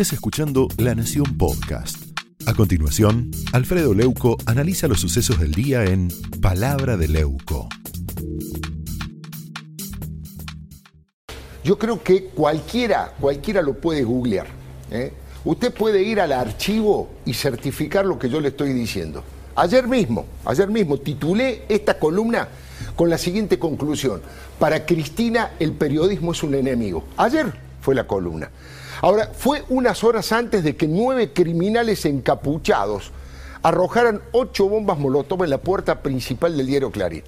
estés 0.00 0.12
escuchando 0.12 0.68
La 0.76 0.94
Nación 0.94 1.36
Podcast. 1.36 2.16
A 2.46 2.54
continuación, 2.54 3.32
Alfredo 3.52 3.94
Leuco 3.94 4.36
analiza 4.46 4.86
los 4.86 5.00
sucesos 5.00 5.40
del 5.40 5.50
día 5.50 5.82
en 5.86 6.06
Palabra 6.40 6.96
de 6.96 7.08
Leuco. 7.08 7.68
Yo 11.64 11.76
creo 11.80 12.00
que 12.00 12.26
cualquiera, 12.26 13.12
cualquiera 13.18 13.60
lo 13.60 13.74
puede 13.74 14.04
googlear. 14.04 14.46
¿eh? 14.92 15.12
Usted 15.44 15.74
puede 15.74 16.04
ir 16.04 16.20
al 16.20 16.30
archivo 16.30 17.10
y 17.26 17.34
certificar 17.34 18.06
lo 18.06 18.20
que 18.20 18.30
yo 18.30 18.40
le 18.40 18.50
estoy 18.50 18.72
diciendo. 18.74 19.24
Ayer 19.56 19.88
mismo, 19.88 20.26
ayer 20.44 20.68
mismo 20.68 20.98
titulé 20.98 21.64
esta 21.68 21.98
columna 21.98 22.46
con 22.94 23.10
la 23.10 23.18
siguiente 23.18 23.58
conclusión. 23.58 24.22
Para 24.60 24.86
Cristina 24.86 25.54
el 25.58 25.72
periodismo 25.72 26.30
es 26.30 26.44
un 26.44 26.54
enemigo. 26.54 27.02
Ayer 27.16 27.52
fue 27.80 27.96
la 27.96 28.06
columna. 28.06 28.48
Ahora, 29.00 29.30
fue 29.32 29.62
unas 29.68 30.02
horas 30.02 30.32
antes 30.32 30.64
de 30.64 30.76
que 30.76 30.88
nueve 30.88 31.32
criminales 31.32 32.04
encapuchados 32.04 33.12
arrojaran 33.62 34.20
ocho 34.32 34.68
bombas 34.68 34.98
molotov 34.98 35.44
en 35.44 35.50
la 35.50 35.58
puerta 35.58 36.02
principal 36.02 36.56
del 36.56 36.66
diario 36.66 36.90
Clarín. 36.90 37.22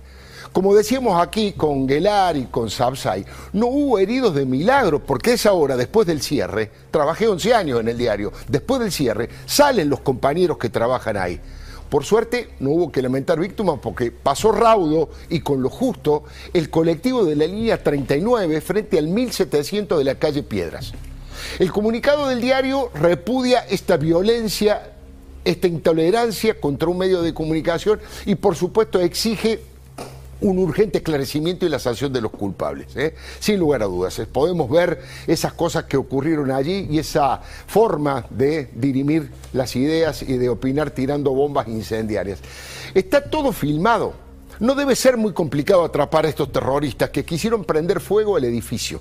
Como 0.52 0.75
decíamos 0.75 1.23
aquí 1.23 1.52
con 1.52 1.88
Gelar 1.88 2.37
y 2.37 2.47
con 2.47 2.70
Sabsay, 2.70 3.25
no 3.52 3.69
hubo 3.69 4.01
heridos 4.01 4.34
de 4.34 4.45
milagro, 4.45 4.98
porque 4.98 5.34
esa 5.34 5.52
hora, 5.52 5.77
después 5.77 6.09
del 6.09 6.23
cierre, 6.23 6.73
trabajé 6.91 7.28
11 7.28 7.55
años 7.55 7.80
en 7.80 7.87
el 7.87 7.97
diario, 7.97 8.33
después 8.48 8.80
del 8.80 8.91
cierre, 8.91 9.28
salen 9.47 9.89
los 9.89 10.00
compañeros 10.00 10.59
que 10.59 10.70
trabajan 10.70 11.16
ahí. 11.16 11.41
Por 11.89 12.05
suerte 12.05 12.50
no 12.59 12.70
hubo 12.70 12.91
que 12.91 13.02
lamentar 13.02 13.39
víctimas 13.39 13.78
porque 13.80 14.11
pasó 14.11 14.50
raudo 14.50 15.11
y 15.28 15.41
con 15.41 15.62
lo 15.62 15.70
justo 15.70 16.25
el 16.52 16.69
colectivo 16.69 17.25
de 17.25 17.37
la 17.37 17.47
línea 17.47 17.80
39 17.80 18.61
frente 18.61 18.98
al 18.98 19.06
1700 19.06 19.98
de 19.98 20.05
la 20.05 20.16
calle 20.16 20.42
Piedras. 20.42 20.92
El 21.59 21.73
comunicado 21.73 22.29
del 22.29 22.41
diario 22.41 22.91
repudia 22.95 23.61
esta 23.69 23.97
violencia, 23.97 24.92
esta 25.45 25.67
intolerancia 25.67 26.61
contra 26.61 26.89
un 26.89 26.98
medio 26.98 27.23
de 27.23 27.34
comunicación 27.34 28.01
y 28.27 28.34
por 28.34 28.56
supuesto 28.56 29.01
exige 29.01 29.61
un 30.41 30.59
urgente 30.59 30.98
esclarecimiento 30.98 31.67
y 31.67 31.69
la 31.69 31.79
sanción 31.79 32.12
de 32.12 32.20
los 32.20 32.31
culpables. 32.31 32.97
¿eh? 32.97 33.14
Sin 33.39 33.59
lugar 33.59 33.83
a 33.83 33.87
dudas, 33.87 34.20
podemos 34.33 34.70
ver 34.70 35.03
esas 35.27 35.53
cosas 35.53 35.84
que 35.84 35.97
ocurrieron 35.97 36.51
allí 36.51 36.87
y 36.91 36.98
esa 36.98 37.41
forma 37.67 38.25
de 38.31 38.70
dirimir 38.75 39.31
las 39.53 39.77
ideas 39.77 40.23
y 40.23 40.36
de 40.39 40.48
opinar 40.48 40.91
tirando 40.91 41.33
bombas 41.33 41.69
incendiarias. 41.69 42.41
Está 42.95 43.23
todo 43.23 43.53
filmado. 43.53 44.14
No 44.59 44.75
debe 44.75 44.95
ser 44.95 45.17
muy 45.17 45.33
complicado 45.33 45.84
atrapar 45.84 46.27
a 46.27 46.29
estos 46.29 46.53
terroristas 46.53 47.11
que 47.11 47.25
quisieron 47.25 47.64
prender 47.64 48.01
fuego 48.01 48.36
al 48.36 48.45
edificio. 48.45 49.01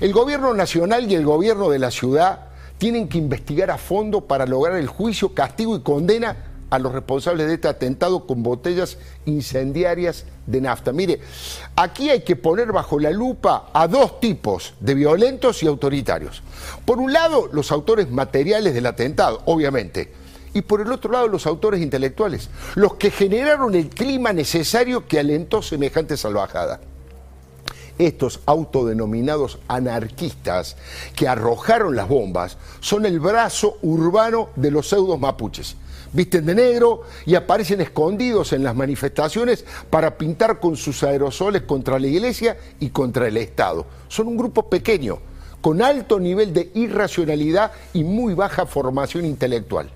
El 0.00 0.12
gobierno 0.12 0.54
nacional 0.54 1.10
y 1.10 1.14
el 1.14 1.24
gobierno 1.24 1.70
de 1.70 1.78
la 1.78 1.90
ciudad 1.90 2.48
tienen 2.78 3.08
que 3.08 3.18
investigar 3.18 3.70
a 3.70 3.78
fondo 3.78 4.22
para 4.22 4.46
lograr 4.46 4.76
el 4.76 4.88
juicio, 4.88 5.34
castigo 5.34 5.76
y 5.76 5.80
condena 5.82 6.36
a 6.72 6.78
los 6.78 6.92
responsables 6.92 7.46
de 7.46 7.54
este 7.54 7.68
atentado 7.68 8.26
con 8.26 8.42
botellas 8.42 8.96
incendiarias 9.26 10.24
de 10.46 10.60
nafta. 10.62 10.90
Mire, 10.90 11.20
aquí 11.76 12.08
hay 12.08 12.22
que 12.22 12.34
poner 12.34 12.72
bajo 12.72 12.98
la 12.98 13.10
lupa 13.10 13.68
a 13.74 13.86
dos 13.86 14.20
tipos 14.20 14.74
de 14.80 14.94
violentos 14.94 15.62
y 15.62 15.66
autoritarios. 15.66 16.42
Por 16.86 16.98
un 16.98 17.12
lado, 17.12 17.48
los 17.52 17.70
autores 17.70 18.10
materiales 18.10 18.72
del 18.72 18.86
atentado, 18.86 19.42
obviamente, 19.44 20.12
y 20.54 20.62
por 20.62 20.80
el 20.80 20.90
otro 20.90 21.12
lado, 21.12 21.28
los 21.28 21.46
autores 21.46 21.80
intelectuales, 21.80 22.48
los 22.74 22.94
que 22.94 23.10
generaron 23.10 23.74
el 23.74 23.90
clima 23.90 24.32
necesario 24.32 25.06
que 25.06 25.20
alentó 25.20 25.62
semejante 25.62 26.16
salvajada 26.16 26.80
estos 28.06 28.40
autodenominados 28.46 29.58
anarquistas 29.68 30.76
que 31.14 31.28
arrojaron 31.28 31.96
las 31.96 32.08
bombas 32.08 32.58
son 32.80 33.06
el 33.06 33.20
brazo 33.20 33.78
urbano 33.82 34.50
de 34.56 34.70
los 34.70 34.88
pseudos 34.88 35.18
mapuches. 35.18 35.76
Visten 36.12 36.44
de 36.44 36.54
negro 36.54 37.02
y 37.24 37.34
aparecen 37.34 37.80
escondidos 37.80 38.52
en 38.52 38.62
las 38.62 38.76
manifestaciones 38.76 39.64
para 39.88 40.18
pintar 40.18 40.60
con 40.60 40.76
sus 40.76 41.02
aerosoles 41.02 41.62
contra 41.62 41.98
la 41.98 42.06
iglesia 42.06 42.58
y 42.80 42.90
contra 42.90 43.28
el 43.28 43.38
Estado. 43.38 43.86
Son 44.08 44.28
un 44.28 44.36
grupo 44.36 44.68
pequeño, 44.68 45.18
con 45.62 45.80
alto 45.80 46.20
nivel 46.20 46.52
de 46.52 46.70
irracionalidad 46.74 47.72
y 47.94 48.04
muy 48.04 48.34
baja 48.34 48.66
formación 48.66 49.24
intelectual. 49.24 49.90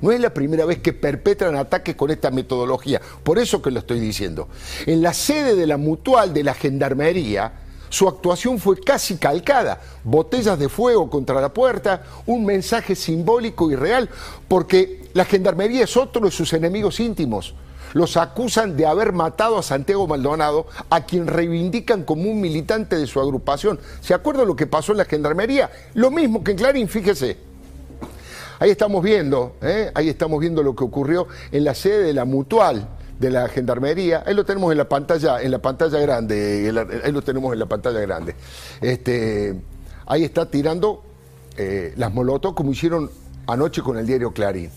No 0.00 0.12
es 0.12 0.20
la 0.20 0.32
primera 0.32 0.64
vez 0.64 0.78
que 0.78 0.92
perpetran 0.92 1.56
ataques 1.56 1.96
con 1.96 2.10
esta 2.10 2.30
metodología, 2.30 3.00
por 3.22 3.38
eso 3.38 3.60
que 3.62 3.70
lo 3.70 3.80
estoy 3.80 4.00
diciendo. 4.00 4.48
En 4.86 5.02
la 5.02 5.12
sede 5.12 5.54
de 5.54 5.66
la 5.66 5.76
mutual 5.76 6.32
de 6.32 6.44
la 6.44 6.54
Gendarmería, 6.54 7.52
su 7.90 8.06
actuación 8.06 8.58
fue 8.58 8.78
casi 8.80 9.16
calcada. 9.16 9.80
Botellas 10.04 10.58
de 10.58 10.68
fuego 10.68 11.08
contra 11.08 11.40
la 11.40 11.52
puerta, 11.52 12.02
un 12.26 12.44
mensaje 12.44 12.94
simbólico 12.94 13.70
y 13.70 13.76
real, 13.76 14.08
porque 14.46 15.08
la 15.14 15.24
Gendarmería 15.24 15.84
es 15.84 15.96
otro 15.96 16.24
de 16.24 16.30
sus 16.30 16.52
enemigos 16.52 17.00
íntimos. 17.00 17.54
Los 17.94 18.18
acusan 18.18 18.76
de 18.76 18.84
haber 18.84 19.12
matado 19.12 19.56
a 19.56 19.62
Santiago 19.62 20.06
Maldonado, 20.06 20.66
a 20.90 21.06
quien 21.06 21.26
reivindican 21.26 22.04
como 22.04 22.30
un 22.30 22.40
militante 22.40 22.96
de 22.96 23.06
su 23.06 23.18
agrupación. 23.18 23.80
¿Se 24.02 24.12
acuerdan 24.12 24.46
lo 24.46 24.56
que 24.56 24.66
pasó 24.66 24.92
en 24.92 24.98
la 24.98 25.06
Gendarmería? 25.06 25.70
Lo 25.94 26.10
mismo 26.10 26.44
que 26.44 26.50
en 26.50 26.58
Clarín, 26.58 26.88
fíjese. 26.88 27.47
Ahí 28.60 28.70
estamos 28.70 29.04
viendo, 29.04 29.56
¿eh? 29.62 29.92
ahí 29.94 30.08
estamos 30.08 30.40
viendo 30.40 30.64
lo 30.64 30.74
que 30.74 30.82
ocurrió 30.82 31.28
en 31.52 31.62
la 31.62 31.74
sede 31.74 32.02
de 32.02 32.12
la 32.12 32.24
Mutual 32.24 32.88
de 33.18 33.30
la 33.30 33.48
Gendarmería. 33.48 34.24
Ahí 34.26 34.34
lo 34.34 34.44
tenemos 34.44 34.72
en 34.72 34.78
la 34.78 34.88
pantalla, 34.88 35.40
en 35.40 35.52
la 35.52 35.60
pantalla 35.60 36.00
grande, 36.00 36.72
ahí 37.04 37.12
lo 37.12 37.22
tenemos 37.22 37.52
en 37.52 37.60
la 37.60 37.66
pantalla 37.66 38.00
grande. 38.00 38.34
Este, 38.80 39.54
ahí 40.06 40.24
está 40.24 40.50
tirando 40.50 41.04
eh, 41.56 41.94
las 41.96 42.12
molotos 42.12 42.54
como 42.54 42.72
hicieron 42.72 43.08
anoche 43.46 43.80
con 43.80 43.96
el 43.96 44.06
diario 44.06 44.32
Clarín. 44.32 44.70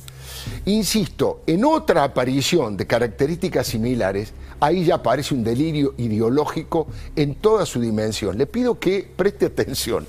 Insisto, 0.65 1.41
en 1.47 1.65
otra 1.65 2.03
aparición 2.03 2.77
de 2.77 2.85
características 2.85 3.65
similares, 3.65 4.31
ahí 4.59 4.85
ya 4.85 4.95
aparece 4.95 5.33
un 5.33 5.43
delirio 5.43 5.95
ideológico 5.97 6.85
en 7.15 7.33
toda 7.33 7.65
su 7.65 7.81
dimensión. 7.81 8.37
Le 8.37 8.45
pido 8.45 8.79
que 8.79 9.09
preste 9.15 9.47
atención 9.47 10.05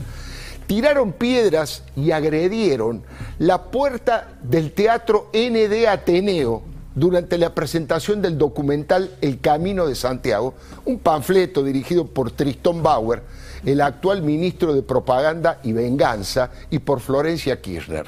tiraron 0.72 1.12
piedras 1.12 1.82
y 1.96 2.12
agredieron 2.12 3.02
la 3.42 3.60
puerta 3.60 4.28
del 4.40 4.70
Teatro 4.70 5.28
ND 5.32 5.88
Ateneo 5.88 6.62
durante 6.94 7.38
la 7.38 7.52
presentación 7.52 8.22
del 8.22 8.38
documental 8.38 9.16
El 9.20 9.40
Camino 9.40 9.88
de 9.88 9.96
Santiago, 9.96 10.54
un 10.84 11.00
panfleto 11.00 11.64
dirigido 11.64 12.06
por 12.06 12.30
Tristón 12.30 12.84
Bauer, 12.84 13.20
el 13.66 13.80
actual 13.80 14.22
ministro 14.22 14.72
de 14.72 14.82
Propaganda 14.82 15.58
y 15.64 15.72
Venganza, 15.72 16.50
y 16.70 16.78
por 16.78 17.00
Florencia 17.00 17.60
Kirchner. 17.60 18.06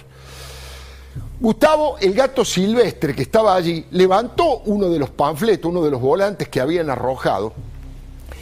Gustavo, 1.40 1.96
el 1.98 2.14
gato 2.14 2.44
silvestre 2.44 3.12
que 3.12 3.22
estaba 3.22 3.56
allí, 3.56 3.86
levantó 3.90 4.60
uno 4.66 4.88
de 4.88 5.00
los 5.00 5.10
panfletos, 5.10 5.68
uno 5.68 5.82
de 5.82 5.90
los 5.90 6.00
volantes 6.00 6.48
que 6.48 6.60
habían 6.60 6.90
arrojado, 6.90 7.54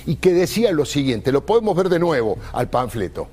y 0.05 0.17
que 0.17 0.35
decía 0.35 0.71
lo 0.73 0.85
siguiente, 0.85 1.33
lo 1.33 1.47
podemos 1.47 1.75
ver 1.75 1.89
de 1.89 1.99
nuevo 1.99 2.37
al 2.53 2.69
panfleto. 2.69 3.29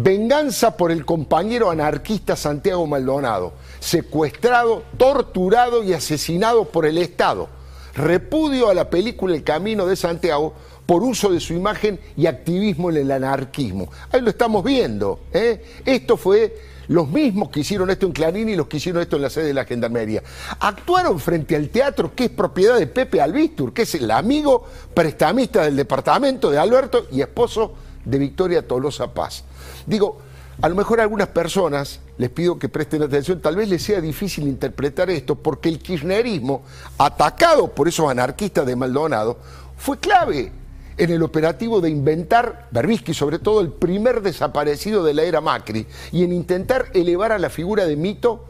Venganza 0.00 0.76
por 0.76 0.92
el 0.92 1.04
compañero 1.04 1.72
anarquista 1.72 2.36
Santiago 2.36 2.86
Maldonado, 2.86 3.54
secuestrado, 3.80 4.84
torturado 4.96 5.82
y 5.82 5.92
asesinado 5.92 6.66
por 6.66 6.86
el 6.86 6.98
Estado. 6.98 7.48
Repudio 7.96 8.68
a 8.68 8.74
la 8.74 8.90
película 8.90 9.34
El 9.34 9.42
Camino 9.42 9.86
de 9.86 9.96
Santiago 9.96 10.54
por 10.86 11.02
uso 11.02 11.32
de 11.32 11.40
su 11.40 11.52
imagen 11.52 11.98
y 12.16 12.26
activismo 12.26 12.90
en 12.90 12.98
el 12.98 13.10
anarquismo. 13.10 13.90
Ahí 14.12 14.20
lo 14.20 14.30
estamos 14.30 14.62
viendo. 14.62 15.18
¿eh? 15.32 15.64
Esto 15.84 16.16
fue 16.16 16.56
los 16.86 17.08
mismos 17.08 17.48
que 17.48 17.60
hicieron 17.60 17.90
esto 17.90 18.06
en 18.06 18.12
Clarín 18.12 18.48
y 18.48 18.54
los 18.54 18.68
que 18.68 18.76
hicieron 18.76 19.02
esto 19.02 19.16
en 19.16 19.22
la 19.22 19.30
sede 19.30 19.46
de 19.46 19.54
la 19.54 19.64
Gendarmería. 19.64 20.22
Actuaron 20.60 21.18
frente 21.18 21.56
al 21.56 21.70
teatro 21.70 22.14
que 22.14 22.26
es 22.26 22.30
propiedad 22.30 22.78
de 22.78 22.86
Pepe 22.86 23.20
Albistur, 23.20 23.72
que 23.72 23.82
es 23.82 23.92
el 23.96 24.08
amigo 24.12 24.64
prestamista 24.94 25.64
del 25.64 25.74
departamento 25.74 26.52
de 26.52 26.58
Alberto 26.58 27.08
y 27.10 27.20
esposo 27.20 27.74
de 28.08 28.18
Victoria 28.18 28.66
Tolosa 28.66 29.12
Paz. 29.12 29.44
Digo, 29.86 30.18
a 30.60 30.68
lo 30.68 30.74
mejor 30.74 30.98
a 30.98 31.04
algunas 31.04 31.28
personas 31.28 32.00
les 32.16 32.30
pido 32.30 32.58
que 32.58 32.68
presten 32.68 33.02
atención, 33.02 33.40
tal 33.40 33.54
vez 33.54 33.68
les 33.68 33.82
sea 33.82 34.00
difícil 34.00 34.48
interpretar 34.48 35.08
esto, 35.10 35.36
porque 35.36 35.68
el 35.68 35.78
kirchnerismo, 35.78 36.62
atacado 36.98 37.68
por 37.68 37.86
esos 37.86 38.10
anarquistas 38.10 38.66
de 38.66 38.74
Maldonado, 38.74 39.38
fue 39.76 39.98
clave 39.98 40.50
en 40.96 41.10
el 41.10 41.22
operativo 41.22 41.80
de 41.80 41.90
inventar, 41.90 42.66
Berbisky 42.72 43.14
sobre 43.14 43.38
todo, 43.38 43.60
el 43.60 43.70
primer 43.70 44.20
desaparecido 44.20 45.04
de 45.04 45.14
la 45.14 45.22
era 45.22 45.40
Macri, 45.40 45.86
y 46.10 46.24
en 46.24 46.32
intentar 46.32 46.86
elevar 46.92 47.30
a 47.30 47.38
la 47.38 47.50
figura 47.50 47.86
de 47.86 47.94
mito 47.94 48.44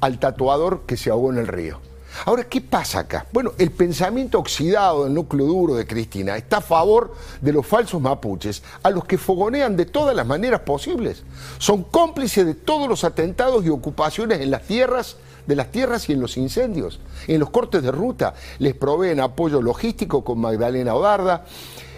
al 0.00 0.18
tatuador 0.18 0.82
que 0.86 0.96
se 0.96 1.10
ahogó 1.10 1.30
en 1.30 1.38
el 1.38 1.46
río. 1.46 1.91
Ahora, 2.24 2.44
¿qué 2.44 2.60
pasa 2.60 3.00
acá? 3.00 3.26
Bueno, 3.32 3.52
el 3.58 3.70
pensamiento 3.70 4.38
oxidado 4.38 5.04
del 5.04 5.14
núcleo 5.14 5.46
duro 5.46 5.74
de 5.74 5.86
Cristina 5.86 6.36
está 6.36 6.58
a 6.58 6.60
favor 6.60 7.14
de 7.40 7.52
los 7.52 7.66
falsos 7.66 8.00
mapuches, 8.00 8.62
a 8.82 8.90
los 8.90 9.04
que 9.04 9.18
fogonean 9.18 9.76
de 9.76 9.86
todas 9.86 10.14
las 10.14 10.26
maneras 10.26 10.60
posibles. 10.60 11.24
Son 11.58 11.82
cómplices 11.84 12.46
de 12.46 12.54
todos 12.54 12.88
los 12.88 13.04
atentados 13.04 13.64
y 13.64 13.70
ocupaciones 13.70 14.40
en 14.40 14.50
las 14.50 14.62
tierras, 14.62 15.16
de 15.46 15.56
las 15.56 15.70
tierras 15.70 16.08
y 16.08 16.12
en 16.12 16.20
los 16.20 16.36
incendios, 16.36 17.00
en 17.26 17.40
los 17.40 17.50
cortes 17.50 17.82
de 17.82 17.90
ruta. 17.90 18.34
Les 18.58 18.74
proveen 18.74 19.18
apoyo 19.20 19.60
logístico 19.60 20.22
con 20.22 20.38
Magdalena 20.38 20.94
Odarda. 20.94 21.44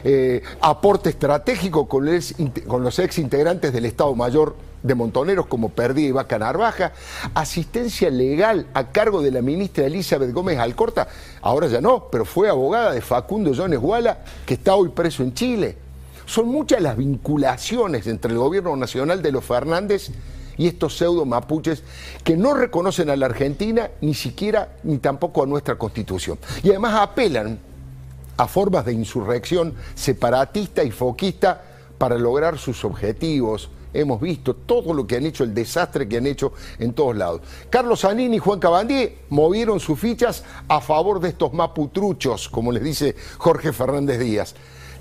eh, 0.05 0.43
aporte 0.61 1.09
estratégico 1.09 1.89
con, 1.89 2.07
con 2.67 2.83
los 2.85 2.99
ex 2.99 3.19
integrantes 3.19 3.73
del 3.73 3.87
Estado 3.87 4.15
Mayor 4.15 4.55
de 4.85 4.95
Montoneros 4.95 5.47
como 5.47 5.71
Perdí 5.71 6.07
y 6.07 6.13
Vaca 6.13 6.39
Narvaja, 6.39 6.93
asistencia 7.35 8.11
legal 8.11 8.67
a 8.75 8.93
cargo 8.93 9.23
de 9.23 9.31
la 9.31 9.41
ministra 9.41 9.87
Elizabeth 9.87 10.31
Gómez 10.31 10.59
Alcorta, 10.59 11.09
ahora 11.41 11.67
ya 11.69 11.81
no, 11.81 12.09
pero 12.13 12.27
fue 12.27 12.51
abogada 12.51 12.93
de 12.93 13.01
Facundo 13.01 13.53
Jones 13.57 13.81
Guala, 13.81 14.19
que 14.45 14.55
está 14.55 14.77
hoy 14.77 14.91
preso 14.91 15.23
en 15.23 15.33
Chile. 15.33 15.77
Son 16.27 16.49
muchas 16.49 16.83
las 16.83 16.99
vinculaciones 16.99 18.07
entre 18.07 18.33
el 18.33 18.39
gobierno 18.39 18.77
nacional 18.77 19.23
de 19.23 19.33
los 19.33 19.45
Fernández 19.45 20.11
y 20.59 20.67
estos 20.67 20.97
pseudo 20.97 21.25
mapuches 21.25 21.83
que 22.23 22.37
no 22.37 22.53
reconocen 22.55 23.09
a 23.09 23.17
la 23.17 23.27
Argentina 23.27 23.91
ni 24.03 24.13
siquiera 24.13 24.77
ni 24.83 24.99
tampoco 24.99 25.43
a 25.43 25.47
nuestra 25.47 25.77
constitución. 25.77 26.39
Y 26.63 26.71
además 26.71 26.95
apelan 27.01 27.59
a 28.37 28.47
formas 28.47 28.85
de 28.85 28.93
insurrección 28.93 29.75
separatista 29.95 30.85
y 30.85 30.91
foquista 30.91 31.63
para 31.97 32.19
lograr 32.19 32.59
sus 32.59 32.85
objetivos. 32.85 33.71
Hemos 33.95 34.21
visto 34.21 34.55
todo 34.55 34.93
lo 34.93 35.07
que 35.07 35.17
han 35.17 35.25
hecho, 35.25 35.45
el 35.45 35.55
desastre 35.55 36.09
que 36.09 36.19
han 36.19 36.27
hehecho 36.27 36.53
en 36.79 36.93
todos 36.93 37.17
lados. 37.17 37.41
Carlos 37.71 38.01
Zanini 38.01 38.37
y 38.37 38.41
Juan 38.41 38.59
Cabandier 38.59 39.19
movieron 39.31 39.81
sus 39.81 39.99
fichas 39.99 40.45
a 40.69 40.81
favor 40.81 41.21
de 41.21 41.31
estos 41.31 41.53
maputruchos, 41.53 42.49
como 42.49 42.73
les 42.73 42.83
dice 42.83 43.15
Jorge 43.39 43.73
Fernández 43.73 44.19
Díaz. 44.19 44.55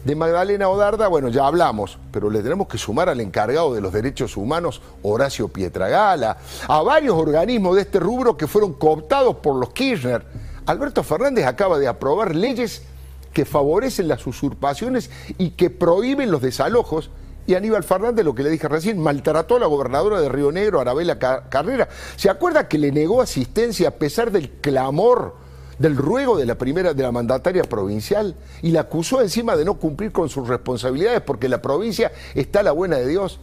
De 0.06 0.18
Magdalena 0.18 0.68
Odarda, 0.68 1.07
bueno, 1.07 1.30
ya 1.30 1.48
hablamos, 1.48 1.98
pero 2.12 2.30
le 2.30 2.44
tenemos 2.44 2.68
que 2.68 2.78
sumar 2.78 3.07
al 3.07 3.22
encargado 3.22 3.74
de 3.74 3.80
los 3.80 3.94
derechos 3.94 4.36
humanos, 4.36 4.81
Horacio 5.01 5.48
Pietragala, 5.48 6.38
a 6.68 6.81
varios 6.81 7.16
organismos 7.16 7.75
de 7.75 7.84
este 7.84 8.00
rubro 8.00 8.36
que 8.36 8.45
fueron 8.45 8.74
cooptados 8.74 9.38
por 9.38 9.56
los 9.56 9.69
Kirchner. 9.69 10.25
Alberto 10.66 11.04
Fernández 11.04 11.45
acaba 11.45 11.80
de 11.80 11.88
aprobar 11.88 12.36
leyes 12.36 12.84
que 13.31 13.45
favorecen 13.45 14.10
las 14.10 14.28
usurpaciones 14.28 15.10
y 15.38 15.51
que 15.51 15.69
prohíben 15.69 16.31
los 16.31 16.42
desalojos. 16.42 17.10
Y 17.45 17.56
Aníbal 17.56 17.84
Fernández, 17.84 18.24
lo 18.24 18.34
que 18.34 18.44
le 18.44 18.50
dije 18.50 18.68
recién, 18.68 19.00
maltrató 19.00 19.57
a 19.57 19.60
la 19.60 19.66
gobernadora 19.66 20.22
de 20.22 20.30
Río 20.30 20.51
Negro, 20.51 20.80
Arabela 20.80 21.18
Carrera. 21.18 21.90
¿Se 22.16 22.30
acuerda 22.30 22.68
que 22.68 22.78
le 22.78 22.92
negó 22.92 23.22
asistencia 23.22 23.90
a 23.90 23.92
pesar 23.92 24.31
del 24.31 24.50
clamor 24.50 25.36
del 25.80 25.98
ruego 25.98 26.38
de 26.38 26.45
la 26.45 26.56
primera 26.56 26.94
de 26.94 27.04
la 27.04 27.12
mandataria 27.12 27.63
provincial 27.63 28.36
y 28.62 28.72
la 28.72 28.81
acusó 28.81 29.22
encima 29.22 29.56
de 29.56 29.66
no 29.66 29.75
cumplir 29.75 30.12
con 30.12 30.30
sus 30.30 30.48
responsabilidades 30.48 31.22
porque 31.22 31.50
la 31.50 31.62
provincia 31.62 32.12
está 32.36 32.62
a 32.62 32.63
la 32.63 32.72
buena 32.72 32.98
de 32.98 33.07
Dios. 33.07 33.40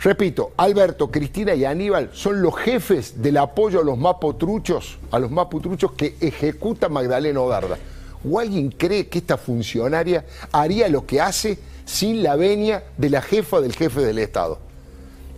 Repito, 0.00 0.52
Alberto, 0.56 1.10
Cristina 1.10 1.54
y 1.54 1.64
Aníbal 1.64 2.10
son 2.12 2.40
los 2.40 2.56
jefes 2.56 3.20
del 3.20 3.36
apoyo 3.36 3.80
a 3.80 3.84
los 3.84 3.98
mapotruchos, 3.98 4.98
a 5.10 5.18
los 5.18 5.30
mapotruchos 5.30 5.92
que 5.92 6.16
ejecuta 6.20 6.88
Magdalena 6.88 7.40
Odarda. 7.40 7.78
¿O 8.28 8.38
alguien 8.38 8.70
cree 8.70 9.08
que 9.08 9.18
esta 9.18 9.36
funcionaria 9.36 10.24
haría 10.52 10.88
lo 10.88 11.04
que 11.04 11.20
hace 11.20 11.58
sin 11.88 12.22
la 12.22 12.36
venia 12.36 12.84
de 12.98 13.08
la 13.08 13.22
jefa 13.22 13.60
del 13.60 13.74
jefe 13.74 14.02
del 14.02 14.18
Estado? 14.18 14.58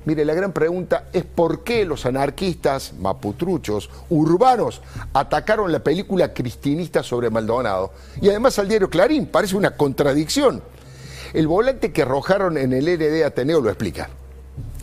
Mire, 0.05 0.25
la 0.25 0.35
gran 0.35 0.53
pregunta 0.53 1.09
es 1.13 1.25
por 1.25 1.63
qué 1.63 1.85
los 1.85 2.07
anarquistas, 2.07 2.95
maputruchos, 2.99 3.89
urbanos, 4.09 4.83
atacaron 5.13 5.71
la 5.71 5.79
película 5.79 6.33
cristinista 6.35 7.03
sobre 7.03 7.31
Maldonado. 7.31 7.93
Y 8.21 8.29
además 8.31 8.59
al 8.59 8.69
diario 8.69 8.91
Clarín, 8.91 9.27
parece 9.27 9.57
una 9.57 9.77
contradicción. 9.77 10.63
El 11.35 11.47
volante 11.47 11.93
que 11.93 12.03
arrojaron 12.03 12.59
en 12.59 12.73
el 12.73 12.87
RD 12.87 13.25
Ateneo 13.25 13.61
lo 13.61 13.69
explica. 13.69 14.09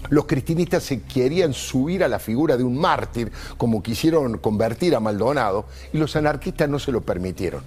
Los 0.10 0.26
cristinistas 0.26 0.84
se 0.84 1.02
querían 1.02 1.54
subir 1.54 2.04
a 2.04 2.08
la 2.08 2.20
figura 2.20 2.56
de 2.56 2.64
un 2.64 2.78
mártir, 2.78 3.32
como 3.58 3.84
quisieron 3.84 4.38
convertir 4.38 4.96
a 4.96 5.02
Maldonado, 5.02 5.66
y 5.92 5.98
los 5.98 6.16
anarquistas 6.16 6.70
no 6.70 6.80
se 6.80 6.94
lo 6.94 7.02
permitieron. 7.02 7.64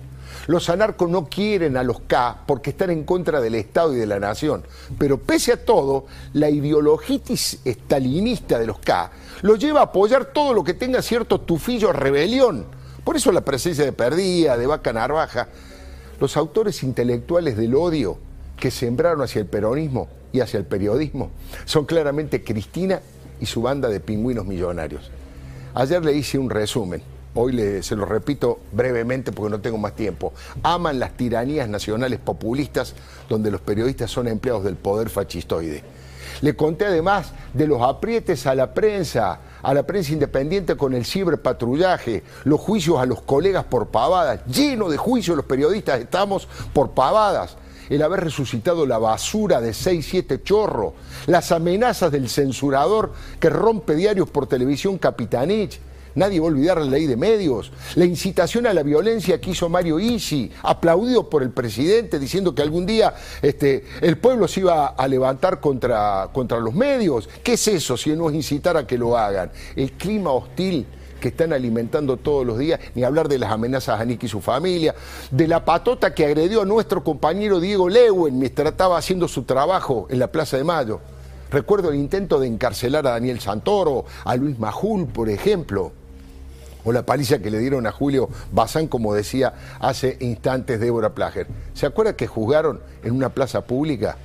Los 0.46 0.68
anarcos 0.70 1.08
no 1.08 1.26
quieren 1.26 1.76
a 1.76 1.82
los 1.82 2.00
K 2.00 2.42
porque 2.46 2.70
están 2.70 2.90
en 2.90 3.04
contra 3.04 3.40
del 3.40 3.54
Estado 3.54 3.94
y 3.94 3.98
de 3.98 4.06
la 4.06 4.18
nación. 4.18 4.64
Pero 4.98 5.18
pese 5.18 5.52
a 5.52 5.64
todo, 5.64 6.06
la 6.32 6.50
ideologitis 6.50 7.60
estalinista 7.64 8.58
de 8.58 8.66
los 8.66 8.78
K 8.78 9.10
los 9.42 9.58
lleva 9.58 9.80
a 9.80 9.84
apoyar 9.84 10.26
todo 10.26 10.54
lo 10.54 10.64
que 10.64 10.74
tenga 10.74 11.02
cierto 11.02 11.40
tufillo 11.40 11.92
rebelión. 11.92 12.66
Por 13.04 13.16
eso 13.16 13.32
la 13.32 13.40
presencia 13.40 13.84
de 13.84 13.92
Perdía, 13.92 14.56
de 14.56 14.66
Vaca 14.66 14.92
Narvaja. 14.92 15.48
Los 16.20 16.36
autores 16.36 16.82
intelectuales 16.82 17.56
del 17.56 17.74
odio 17.74 18.18
que 18.58 18.70
sembraron 18.70 19.22
hacia 19.22 19.40
el 19.40 19.46
peronismo 19.46 20.08
y 20.32 20.40
hacia 20.40 20.58
el 20.58 20.66
periodismo 20.66 21.30
son 21.64 21.86
claramente 21.86 22.44
Cristina 22.44 23.00
y 23.40 23.46
su 23.46 23.62
banda 23.62 23.88
de 23.88 24.00
pingüinos 24.00 24.44
millonarios. 24.44 25.10
Ayer 25.74 26.04
le 26.04 26.12
hice 26.12 26.38
un 26.38 26.50
resumen 26.50 27.02
hoy 27.34 27.82
se 27.82 27.96
lo 27.96 28.04
repito 28.04 28.60
brevemente 28.72 29.32
porque 29.32 29.50
no 29.50 29.60
tengo 29.60 29.78
más 29.78 29.94
tiempo, 29.94 30.32
aman 30.62 30.98
las 30.98 31.16
tiranías 31.16 31.68
nacionales 31.68 32.18
populistas 32.18 32.94
donde 33.28 33.50
los 33.50 33.60
periodistas 33.60 34.10
son 34.10 34.28
empleados 34.28 34.64
del 34.64 34.76
poder 34.76 35.08
fascistoide. 35.10 35.82
Le 36.42 36.56
conté 36.56 36.86
además 36.86 37.32
de 37.52 37.66
los 37.66 37.82
aprietes 37.82 38.46
a 38.46 38.54
la 38.54 38.72
prensa, 38.72 39.40
a 39.62 39.74
la 39.74 39.82
prensa 39.82 40.12
independiente 40.12 40.76
con 40.76 40.94
el 40.94 41.04
ciberpatrullaje, 41.04 42.22
los 42.44 42.60
juicios 42.60 42.98
a 42.98 43.06
los 43.06 43.20
colegas 43.20 43.64
por 43.64 43.88
pavadas, 43.88 44.44
lleno 44.46 44.88
de 44.88 44.96
juicios 44.96 45.36
los 45.36 45.44
periodistas 45.44 46.00
estamos 46.00 46.48
por 46.72 46.92
pavadas, 46.92 47.56
el 47.90 48.02
haber 48.02 48.20
resucitado 48.20 48.86
la 48.86 48.98
basura 48.98 49.60
de 49.60 49.74
6, 49.74 50.06
7 50.08 50.42
chorros, 50.42 50.94
las 51.26 51.52
amenazas 51.52 52.10
del 52.10 52.28
censurador 52.28 53.12
que 53.38 53.50
rompe 53.50 53.94
diarios 53.94 54.30
por 54.30 54.46
televisión 54.46 54.96
Capitanich, 54.96 55.80
Nadie 56.14 56.40
va 56.40 56.46
a 56.46 56.48
olvidar 56.48 56.78
la 56.78 56.86
ley 56.86 57.06
de 57.06 57.16
medios, 57.16 57.70
la 57.94 58.04
incitación 58.04 58.66
a 58.66 58.74
la 58.74 58.82
violencia 58.82 59.40
que 59.40 59.50
hizo 59.50 59.68
Mario 59.68 60.00
Isi, 60.00 60.50
aplaudido 60.62 61.28
por 61.30 61.42
el 61.42 61.50
presidente, 61.50 62.18
diciendo 62.18 62.54
que 62.54 62.62
algún 62.62 62.84
día 62.84 63.14
este, 63.42 63.84
el 64.00 64.18
pueblo 64.18 64.48
se 64.48 64.60
iba 64.60 64.88
a 64.88 65.08
levantar 65.08 65.60
contra, 65.60 66.28
contra 66.32 66.58
los 66.58 66.74
medios. 66.74 67.28
¿Qué 67.42 67.52
es 67.52 67.68
eso 67.68 67.96
si 67.96 68.10
no 68.10 68.28
es 68.28 68.34
incitar 68.34 68.76
a 68.76 68.86
que 68.86 68.98
lo 68.98 69.16
hagan? 69.16 69.52
El 69.76 69.92
clima 69.92 70.32
hostil 70.32 70.86
que 71.20 71.28
están 71.28 71.52
alimentando 71.52 72.16
todos 72.16 72.46
los 72.46 72.58
días, 72.58 72.80
ni 72.94 73.04
hablar 73.04 73.28
de 73.28 73.38
las 73.38 73.52
amenazas 73.52 74.00
a 74.00 74.04
Nick 74.04 74.24
y 74.24 74.28
su 74.28 74.40
familia, 74.40 74.94
de 75.30 75.46
la 75.46 75.64
patota 75.64 76.14
que 76.14 76.24
agredió 76.24 76.62
a 76.62 76.64
nuestro 76.64 77.04
compañero 77.04 77.60
Diego 77.60 77.88
Lewen 77.88 78.38
mientras 78.38 78.70
estaba 78.70 78.96
haciendo 78.96 79.28
su 79.28 79.42
trabajo 79.44 80.06
en 80.10 80.18
la 80.18 80.32
Plaza 80.32 80.56
de 80.56 80.64
Mayo. 80.64 81.00
Recuerdo 81.50 81.90
el 81.90 81.96
intento 81.96 82.40
de 82.40 82.46
encarcelar 82.46 83.06
a 83.06 83.10
Daniel 83.10 83.40
Santoro, 83.40 84.06
a 84.24 84.34
Luis 84.36 84.58
Majul, 84.58 85.06
por 85.06 85.28
ejemplo 85.28 85.99
o 86.84 86.92
la 86.92 87.04
paliza 87.04 87.38
que 87.40 87.50
le 87.50 87.58
dieron 87.58 87.86
a 87.86 87.92
Julio 87.92 88.28
Bazán, 88.52 88.86
como 88.86 89.14
decía 89.14 89.54
hace 89.80 90.16
instantes 90.20 90.80
Débora 90.80 91.14
Plager. 91.14 91.46
¿Se 91.74 91.86
acuerda 91.86 92.16
que 92.16 92.26
juzgaron 92.26 92.80
en 93.02 93.12
una 93.12 93.30
plaza 93.30 93.62
pública 93.62 94.16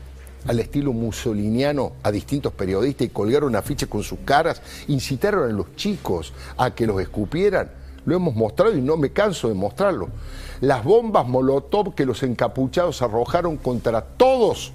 al 0.48 0.60
estilo 0.60 0.94
musoliniano 0.94 1.94
a 2.04 2.12
distintos 2.12 2.54
periodistas 2.54 3.08
y 3.08 3.10
colgaron 3.10 3.56
afiches 3.56 3.90
con 3.90 4.04
sus 4.04 4.20
caras, 4.26 4.62
incitaron 4.88 5.50
a 5.50 5.54
los 5.54 5.76
chicos 5.76 6.34
a 6.58 6.74
que 6.74 6.88
los 6.88 7.02
escupieran? 7.02 7.70
Lo 8.06 8.16
hemos 8.16 8.36
mostrado 8.36 8.76
y 8.76 8.82
no 8.82 8.98
me 8.98 9.12
canso 9.12 9.48
de 9.48 9.56
mostrarlo. 9.56 10.10
Las 10.62 10.84
bombas 10.84 11.28
Molotov 11.28 11.96
que 11.96 12.06
los 12.06 12.22
encapuchados 12.22 13.02
arrojaron 13.02 13.58
contra 13.58 14.02
todos 14.02 14.74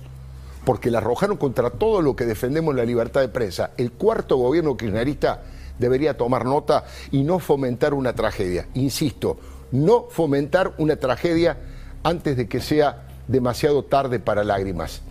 porque 0.64 0.90
la 0.90 0.99
arrojaron 0.99 1.37
contra 1.37 1.71
todo 1.71 2.02
lo 2.02 2.16
que 2.16 2.26
defendemos 2.26 2.75
la 2.75 2.85
libertad 2.85 3.21
de 3.21 3.28
prensa. 3.28 3.71
El 3.76 3.93
cuarto 3.93 4.37
gobierno 4.37 4.76
kirchnerista 4.76 5.43
debería 5.81 6.17
tomar 6.17 6.45
nota 6.45 6.85
y 7.11 7.25
no 7.25 7.41
fomentar 7.41 7.95
una 7.95 8.13
tragedia. 8.13 8.69
Insisto, 8.75 9.41
no 9.73 10.07
fomentar 10.11 10.75
una 10.79 10.95
tragedia 10.97 11.59
antes 12.05 12.37
de 12.37 12.47
que 12.49 12.61
sea 12.61 13.09
demasiado 13.27 13.83
tarde 13.85 14.21
para 14.21 14.45
lágrimas. 14.45 15.03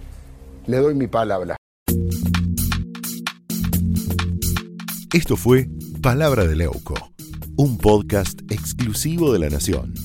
Le 0.68 0.78
doy 0.78 0.94
mi 0.94 1.08
palabra. 1.08 1.58
Esto 5.12 5.36
fue 5.36 5.68
Palabra 6.04 6.46
de 6.46 6.56
Leuco, 6.56 6.94
un 7.58 7.80
podcast 7.80 8.40
exclusivo 8.52 9.34
de 9.34 9.40
La 9.40 9.50
Nación. 9.50 9.96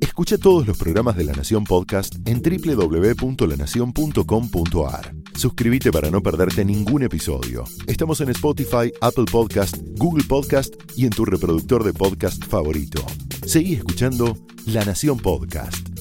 Escucha 0.00 0.38
todos 0.38 0.66
los 0.66 0.78
programas 0.78 1.16
de 1.16 1.24
La 1.24 1.32
Nación 1.32 1.64
Podcast 1.64 2.14
en 2.26 2.40
www.lanacion.com.ar. 2.42 5.17
Suscríbete 5.38 5.92
para 5.92 6.10
no 6.10 6.20
perderte 6.20 6.64
ningún 6.64 7.04
episodio. 7.04 7.62
Estamos 7.86 8.20
en 8.20 8.30
Spotify, 8.30 8.92
Apple 9.00 9.26
Podcast, 9.30 9.76
Google 9.96 10.24
Podcast 10.24 10.74
y 10.96 11.04
en 11.04 11.10
tu 11.10 11.24
reproductor 11.24 11.84
de 11.84 11.92
podcast 11.92 12.44
favorito. 12.44 13.00
Seguí 13.46 13.74
escuchando 13.74 14.36
La 14.66 14.84
Nación 14.84 15.16
Podcast. 15.16 15.97